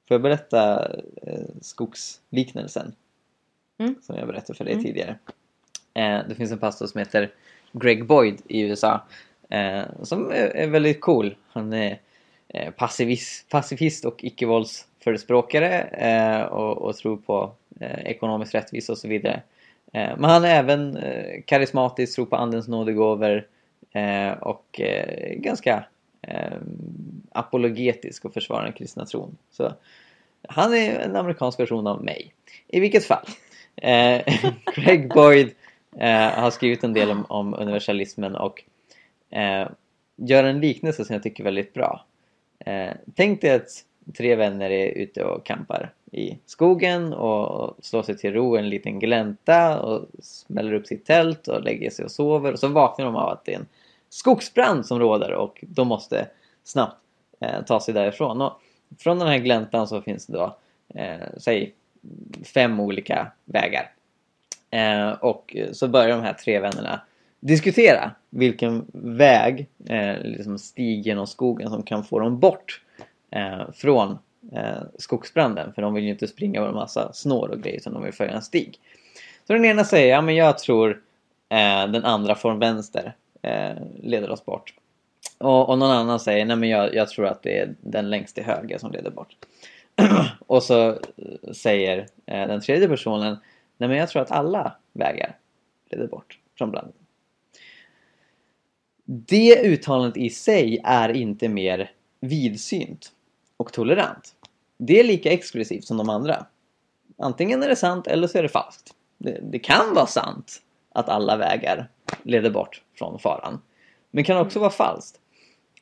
[0.07, 0.87] Får jag berätta
[1.21, 2.95] eh, skogsliknelsen?
[3.77, 3.95] Mm.
[4.01, 4.85] Som jag berättade för dig Mm.
[4.85, 5.19] tidigare.
[5.93, 7.33] Eh, det finns en pastor som heter
[7.71, 9.01] Greg Boyd i USA
[9.51, 11.35] Eh, som är, är väldigt cool.
[11.47, 11.99] Han är
[12.47, 19.07] eh, pacifist, pacifist och icke-våldsförespråkare eh, och, och tror på eh, ekonomisk rättvisa och så
[19.07, 19.41] vidare.
[19.93, 23.47] Eh, men han är även eh, karismatisk, tror på andens nådegåvor
[23.91, 25.83] eh, och eh, ganska
[26.21, 26.57] eh,
[27.31, 29.37] apologetisk och försvarar den kristna tron.
[29.51, 29.73] Så
[30.47, 32.33] han är en amerikansk version av mig.
[32.67, 33.25] I vilket fall.
[33.75, 34.21] Eh,
[35.15, 35.51] Boyd
[35.99, 38.63] eh, har skrivit en del om, om universalismen och
[39.31, 39.69] eh,
[40.15, 42.05] gör en liknelse som jag tycker är väldigt bra.
[42.59, 43.85] Eh, tänk dig att
[44.17, 48.69] tre vänner är ute och campar i skogen och slår sig till ro i en
[48.69, 53.05] liten glänta och smäller upp sitt tält och lägger sig och sover och så vaknar
[53.05, 53.67] de av att det är en
[54.09, 56.27] skogsbrand som råder och de måste
[56.63, 56.97] snabbt
[57.39, 58.41] eh, ta sig därifrån.
[58.41, 58.61] Och
[58.99, 60.57] från den här gläntan så finns det då,
[60.95, 61.73] eh, säg
[62.53, 63.91] fem olika vägar.
[64.69, 67.01] Eh, och så börjar de här tre vännerna
[67.39, 72.81] diskutera vilken väg, eh, liksom stig genom skogen som kan få dem bort
[73.31, 74.17] eh, från
[74.51, 75.73] eh, skogsbranden.
[75.73, 78.13] För de vill ju inte springa över en massa snår och grejer utan de vill
[78.13, 78.79] följa en stig.
[79.47, 80.89] Så den ena säger, ja men jag tror
[81.49, 84.73] eh, den andra från vänster eh, leder oss bort.
[85.37, 88.35] Och, och någon annan säger, nej men jag, jag tror att det är den längst
[88.35, 89.35] till höger som leder bort.
[90.47, 93.37] och så eh, säger eh, den tredje personen,
[93.77, 95.37] nej men jag tror att alla vägar
[95.89, 96.93] leder bort från branden.
[99.13, 103.11] Det uttalandet i sig är inte mer vidsynt
[103.57, 104.35] och tolerant.
[104.77, 106.45] Det är lika exklusivt som de andra.
[107.17, 108.93] Antingen är det sant eller så är det falskt.
[109.17, 110.61] Det, det kan vara sant
[110.93, 111.89] att alla vägar
[112.23, 113.61] leder bort från faran.
[114.11, 115.19] Men kan också vara falskt.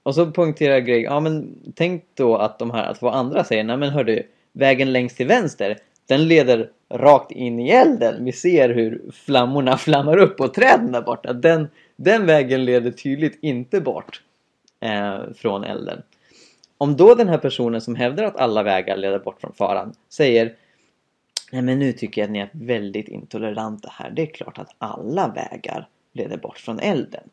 [0.03, 3.77] Och så poängterar Greg, ja men tänk då att de här två andra säger, nej
[3.77, 8.25] men hördu, vägen längst till vänster, den leder rakt in i elden.
[8.25, 11.33] Vi ser hur flammorna flammar upp på träden där borta.
[11.33, 11.67] Den,
[12.01, 14.23] den vägen leder tydligt inte bort
[14.79, 16.01] eh, från elden.
[16.77, 20.55] Om då den här personen som hävdar att alla vägar leder bort från faran säger
[21.51, 24.11] Nej men nu tycker jag att ni är väldigt intoleranta här.
[24.11, 27.29] Det är klart att alla vägar leder bort från elden.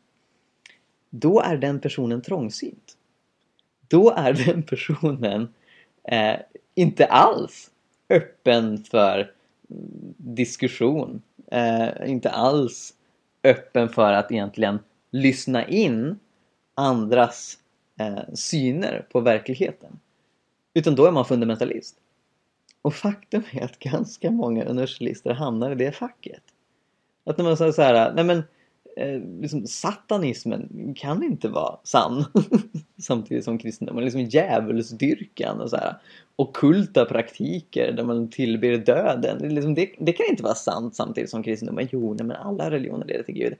[1.09, 2.97] Då är den personen trångsynt.
[3.87, 5.53] Då är den personen
[6.03, 6.35] eh,
[6.75, 7.71] inte alls
[8.09, 9.31] öppen för
[10.17, 11.21] diskussion.
[11.51, 12.93] Eh, inte alls
[13.47, 14.79] öppen för att egentligen
[15.11, 16.19] lyssna in
[16.75, 17.57] andras
[17.99, 19.99] eh, syner på verkligheten.
[20.73, 21.95] Utan då är man fundamentalist.
[22.81, 26.43] Och faktum är att ganska många universalister hamnar i det facket.
[27.23, 28.43] Att när man säger så här, nej men
[28.97, 32.25] eh, liksom, satanismen kan inte vara sann
[33.01, 34.03] samtidigt som kristendomen.
[34.03, 35.95] Liksom djävulsdyrkan och så här
[36.35, 39.37] ockulta praktiker där man tillber döden.
[39.39, 41.87] Det, är liksom, det, det kan inte vara sant samtidigt som kristendomen.
[41.91, 43.53] Jo, nej, men alla religioner leder till Gud.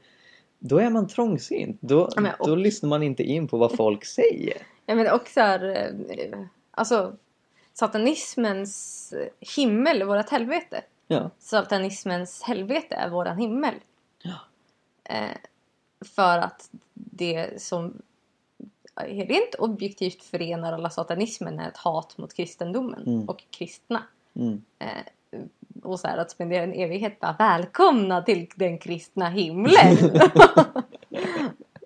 [0.59, 1.77] Då är man trångsynt.
[1.81, 4.57] Då, Ja, men och- då lyssnar man inte in på vad folk säger.
[4.85, 5.69] Ja, men också här,
[6.09, 6.39] eh,
[6.71, 7.13] alltså
[7.73, 9.13] satanismens
[9.55, 10.81] himmel är vårt helvete.
[11.07, 11.29] Ja.
[11.39, 13.73] Satanismens helvete är våran himmel.
[15.09, 15.37] Eh,
[16.15, 18.01] för att det som
[19.05, 23.29] rent objektivt förenar alla satanismen är ett hat mot kristendomen Mm.
[23.29, 24.03] och kristna.
[24.35, 24.61] Mm.
[24.79, 24.87] Eh,
[25.83, 29.97] och så här att spendera en evighet bara välkomna till den kristna himlen.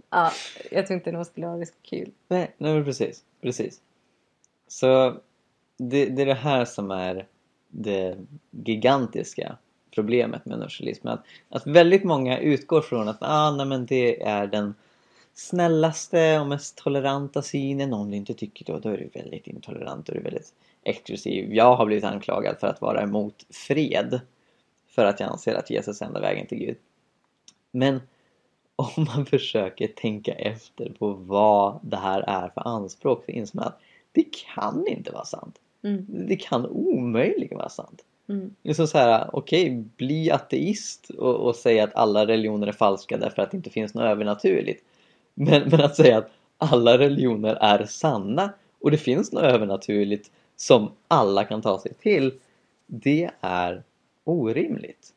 [0.10, 0.32] ja,
[0.72, 2.12] jag tror inte någon skulle ha det så kul.
[2.28, 3.24] Nej, nej men precis.
[3.42, 3.82] precis.
[4.68, 5.16] Så
[5.78, 7.28] det, det är det här som är
[7.68, 8.18] det
[8.52, 9.58] gigantiska
[9.92, 11.14] problemet med universalismen.
[11.14, 14.74] Att, att väldigt många utgår från att ah, nej, men det är den
[15.34, 17.94] snällaste och mest toleranta synen.
[17.94, 21.54] Om du inte tycker då, då är du väldigt intolerant och du är väldigt exklusiv.
[21.54, 24.22] Jag har blivit anklagad för att vara emot fred.
[24.90, 26.78] För att jag anser att Jesus är enda vägen till Gud.
[27.72, 28.02] Men
[28.76, 33.68] om man försöker tänka efter på vad det här är för anspråk så inser man
[33.68, 33.80] att
[34.12, 35.60] det kan inte vara sant.
[35.84, 36.06] Mm.
[36.10, 38.04] Det kan omöjligen vara sant.
[38.32, 38.56] Mm.
[38.64, 43.42] Liksom så här, okej, bli ateist och, och säga att alla religioner är falska därför
[43.42, 44.84] att det inte finns något övernaturligt.
[45.34, 50.92] Men, men att säga att alla religioner är sanna och det finns något övernaturligt som
[51.08, 52.34] alla kan ta sig till,
[52.88, 53.84] det är
[54.24, 55.14] orimligt.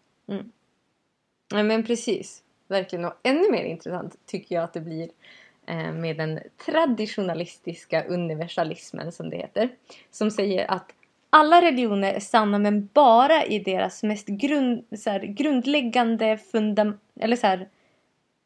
[1.50, 2.42] Ja, men precis.
[2.68, 3.04] Verkligen.
[3.04, 5.10] Och ännu mer intressant tycker jag att det blir
[5.66, 9.68] eh, med den traditionalistiska universalismen som det heter.
[10.10, 10.92] Som säger att
[11.36, 17.36] alla religioner är sanna men bara i deras mest grund, så här, grundläggande fundam eller
[17.36, 17.68] så här,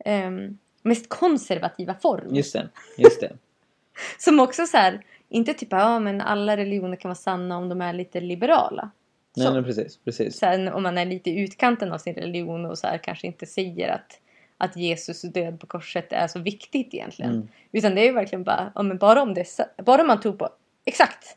[0.05, 2.35] ehm, mest konservativa form.
[2.35, 3.33] Just det, just det.
[4.19, 7.81] Som också så här, inte typ ja men alla religioner kan vara sanna om de
[7.81, 8.91] är lite liberala.
[9.37, 9.53] Nej, Så.
[9.53, 10.37] nej precis, precis.
[10.37, 13.47] Sen om man är lite i utkanten av sin religion och så här, kanske inte
[13.47, 14.21] säger att,
[14.59, 17.33] att Jesus död på korset är så viktigt egentligen.
[17.33, 17.49] Mm.
[17.73, 19.47] Utan det är ju verkligen bara, ja, men bara om det,
[19.77, 20.49] bara om man tror på
[20.85, 21.37] exakt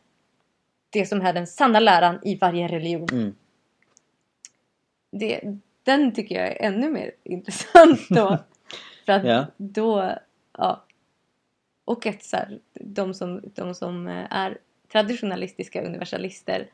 [0.91, 3.07] det som är den sanna läran i varje religion.
[3.11, 3.35] Mm.
[5.11, 5.41] Det,
[5.83, 8.37] den tycker jag är ännu mer intressant då.
[9.05, 9.45] För att Ja.
[9.57, 10.15] då,
[10.57, 10.83] ja.
[11.85, 14.57] Och att så här, de, som, de som eh, är
[14.91, 16.67] traditionalistiska universalister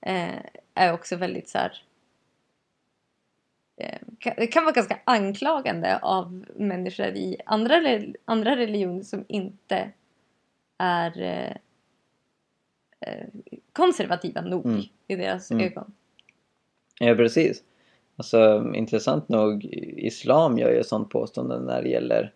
[0.00, 0.38] eh,
[0.74, 1.82] är också väldigt så här.
[3.80, 9.90] Eh, kan, det kan vara ganska anklagande av människor i andra, andra religioner som inte
[10.78, 11.56] är eh,
[13.72, 14.82] konservativa nog Mm.
[15.08, 15.66] i deras Mm.
[15.66, 15.92] ögon.
[17.00, 17.62] Ja, precis.
[18.16, 19.64] Alltså, intressant nog,
[19.96, 22.32] Islam gör ju sånt påstående när det gäller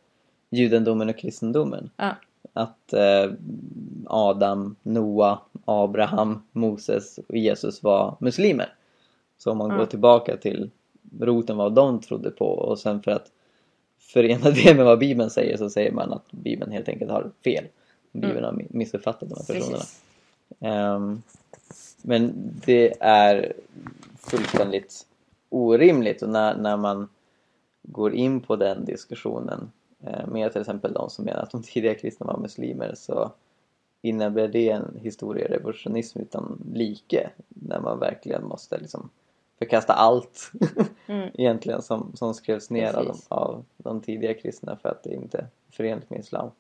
[0.51, 1.91] judendomen och kristendomen.
[1.97, 2.17] Ja.
[2.53, 3.31] Att eh,
[4.07, 8.75] Adam, Noa, Abraham, Moses och Jesus var muslimer.
[9.39, 9.77] Så om man Ja.
[9.77, 10.71] går tillbaka till
[11.21, 13.31] roten vad de trodde på och sen för att
[13.99, 17.65] förena det med vad Bibeln säger så säger man att Bibeln helt enkelt har fel.
[18.13, 19.67] Bibeln har mi- missuppfattat de här personerna.
[19.67, 19.79] Mm.
[19.79, 20.03] Precis.
[20.61, 21.23] Ehm,
[22.03, 22.33] men
[22.67, 23.53] det är
[24.19, 25.07] fullständigt
[25.49, 27.09] orimligt och när, när man
[27.83, 31.95] går in på den diskussionen eh, med till exempel de som menar att de tidiga
[31.95, 33.33] kristna var muslimer så
[34.03, 39.11] innebär det en historierevisionism utan like när man verkligen måste liksom
[39.59, 40.53] förkasta allt
[41.09, 41.31] Mm.
[41.35, 45.39] egentligen som, som skrevs ner av de, av de tidiga kristna för att det inte
[45.39, 46.51] är förenligt med islam.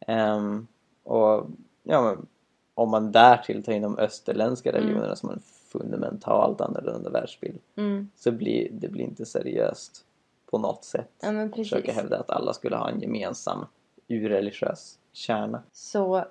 [0.00, 0.66] Ehm,
[1.02, 1.46] och
[1.82, 2.26] ja, men,
[2.74, 4.80] om man därtill tar in de österländska Mm.
[4.82, 8.10] religionerna som en fundamentalt annorlunda världsbild Mm.
[8.16, 10.04] så blir det blir inte seriöst
[10.46, 11.10] på något sätt.
[11.20, 13.66] Ja Försöka hävda att alla skulle ha en gemensam
[14.08, 15.62] urreligiös kärna.
[15.72, 16.24] Så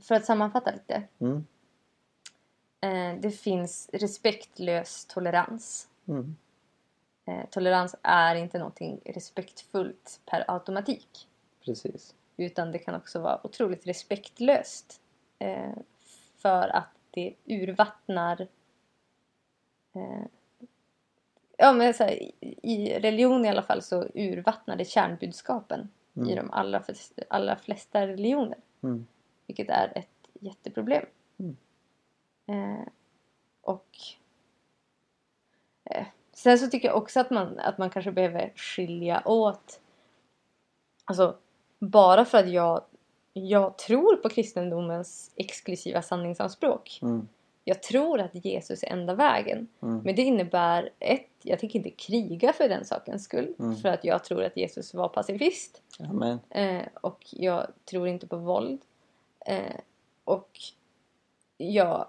[0.00, 1.02] för att sammanfatta lite.
[1.18, 1.44] Mm.
[2.80, 5.88] Eh, det finns respektlös tolerans.
[6.08, 6.36] Mm.
[7.24, 11.28] Eh, tolerans är inte någonting respektfullt per automatik.
[11.64, 12.14] Precis.
[12.36, 14.99] Utan det kan också vara otroligt respektlöst.
[15.40, 15.72] Eh,
[16.38, 18.40] för att det urvattnar
[19.92, 20.22] eh,
[21.56, 26.20] Ja men så här, i- i religion i alla fall så urvattnar det kärnbudskapen i
[26.20, 26.36] Mm.
[26.36, 28.58] de allra, flest- allra flesta religioner.
[28.82, 29.06] Mm.
[29.46, 31.04] Vilket är ett jätteproblem.
[31.38, 31.56] Mm.
[32.46, 32.86] Eh,
[33.60, 33.98] och
[35.84, 39.80] eh, sen så tycker jag också att man, att man kanske behöver skilja åt
[41.04, 41.36] Alltså
[41.78, 42.84] bara för att jag,
[43.32, 46.98] jag tror på kristendomens exklusiva sanningsanspråk.
[47.02, 47.28] Mm.
[47.64, 49.68] Jag tror att Jesus är enda vägen.
[49.82, 50.00] Mm.
[50.04, 53.54] Men det innebär ett, jag tänker inte kriga för den sakens skull.
[53.58, 53.76] Mm.
[53.76, 55.82] För att jag tror att Jesus var pacifist.
[56.00, 56.38] Amen.
[56.50, 58.80] Eh, och jag tror inte på våld.
[59.46, 59.80] Eh,
[60.24, 60.58] och
[61.56, 62.06] jag...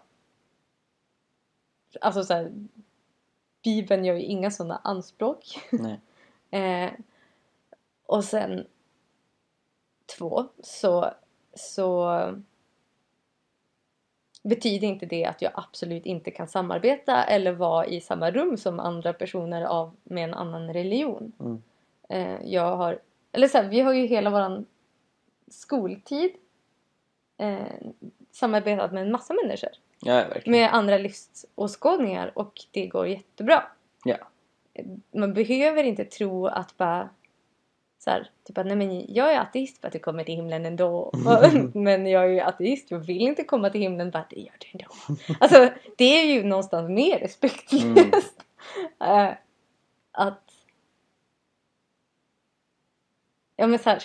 [2.02, 2.52] Alltså så här,
[3.64, 5.46] Bibeln gör ju inga sådana anspråk.
[5.72, 6.00] Nej.
[6.54, 6.92] Eh,
[8.06, 8.68] och sen
[10.18, 11.12] två, så,
[11.54, 12.18] så
[14.44, 18.80] betyder inte det att jag absolut inte kan samarbeta eller vara i samma rum som
[18.80, 21.32] andra personer av, med en annan religion.
[21.40, 21.62] Mm.
[22.10, 23.00] Eh, jag har,
[23.32, 24.66] eller så här, vi har ju hela våran
[25.48, 26.32] skoltid
[27.38, 27.58] eh,
[28.32, 29.70] samarbetat med en massa människor
[30.04, 33.64] Ja, med andra livsåskådningar och det går jättebra.
[34.04, 34.18] Ja.
[35.12, 37.10] Man behöver inte tro att bara
[38.04, 40.66] så här, typ att nej men jag är ateist för att du kommer till himlen
[40.66, 41.12] ändå.
[41.74, 44.12] men jag är ju ateist, jag vill inte komma till himlen.
[44.12, 45.16] Bara, det gör du ändå.
[45.40, 48.44] Alltså det är ju någonstans mer respektlöst.
[49.00, 49.34] Eh,
[50.12, 50.52] att
[53.56, 54.04] Ja men så här.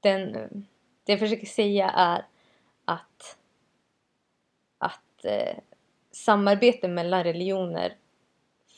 [0.00, 0.32] den,
[1.04, 2.26] det jag försöker säga är
[2.84, 3.38] att,
[4.78, 5.56] att eh,
[6.10, 7.96] samarbete mellan religioner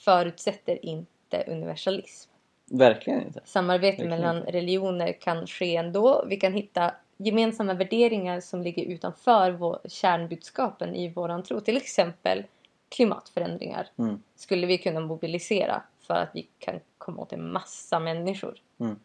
[0.04, 2.30] förutsätter inte universalism.
[2.70, 3.40] Verkligen inte.
[3.44, 6.24] Samarbete Verkligen mellan religioner kan ske ändå.
[6.26, 11.60] Vi kan hitta gemensamma värderingar som ligger utanför vår, kärnbudskapen i våran tro.
[11.60, 12.44] Till exempel
[12.88, 14.22] klimatförändringar Mm.
[14.34, 18.58] skulle vi kunna mobilisera för att vi kan komma åt en massa människor.
[18.78, 18.98] Mm.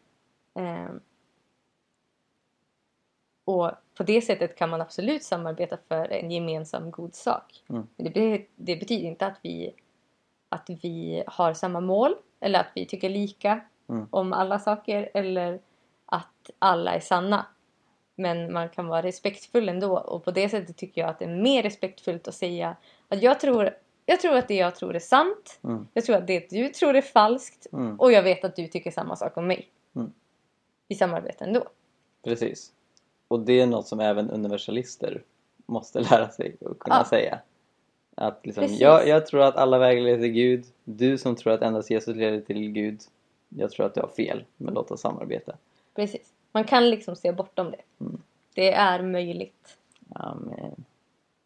[0.55, 0.99] Ehm,
[3.45, 7.63] och på det sättet kan man absolut samarbeta för en gemensam god sak.
[7.69, 7.87] Mm.
[7.95, 9.73] Men det, det betyder inte att vi,
[10.49, 14.07] att vi har samma mål eller att vi tycker lika Mm.
[14.09, 15.59] om alla saker eller
[16.05, 17.45] att alla är sanna.
[18.15, 21.35] Men man kan vara respektfull ändå och på det sättet tycker jag att det är
[21.41, 22.75] mer respektfullt att säga
[23.07, 23.69] att jag tror,
[24.05, 25.59] jag tror att det jag tror är sant.
[25.63, 25.87] Mm.
[25.93, 27.99] Jag tror att det du tror är falskt Mm.
[27.99, 29.69] och jag vet att du tycker samma sak om mig.
[29.95, 30.11] Mm.
[30.87, 31.63] Vi samarbetar ändå.
[32.23, 32.71] Precis.
[33.27, 35.23] Och det är något som även universalister
[35.65, 37.05] måste lära sig och kunna Ja.
[37.05, 37.39] säga.
[38.15, 38.79] Att liksom, Precis.
[38.79, 40.65] jag, jag tror att alla vägar leder till Gud.
[40.83, 43.01] Du som tror att endast Jesus leder till Gud.
[43.49, 45.57] Jag tror att du har fel, men låt oss samarbeta.
[45.95, 46.33] Precis.
[46.51, 48.05] Man kan liksom se bortom det.
[48.05, 48.21] Mm.
[48.53, 49.77] Det är möjligt.
[50.09, 50.85] Amen.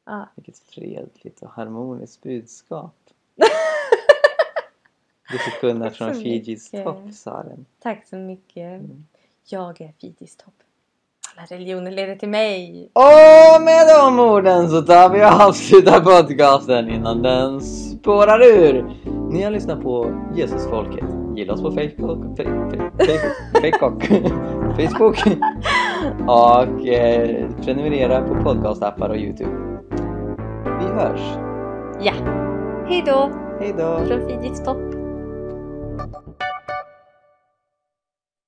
[0.05, 0.29] Ja.
[0.35, 2.95] Vilket fredligt och harmoniskt budskap.
[5.31, 7.65] Du förkunnar från Fijis topp, Saren.
[7.79, 8.81] Tack så mycket.
[8.81, 9.05] Mm.
[9.45, 10.53] Jag är Fidis topp.
[11.37, 12.89] Alla religioner leder till mig.
[12.93, 18.85] Och med de orden så tar vi och avslutar podcasten innan den spårar ur.
[19.31, 21.05] Ni har lyssnat på Jesusfolket.
[21.35, 24.05] Gilla oss på Facebook, Facebook,
[24.77, 25.17] Facebook,
[26.27, 29.51] och eh, prenumerera på podcastappar och Youtube.
[30.79, 31.21] Vi hörs.
[32.01, 32.13] Ja.
[32.87, 33.99] Hej då Hej då!
[34.07, 34.94] från Fidis topp.